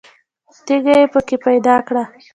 [0.65, 2.03] تیږه یې په کې پیدا کړه.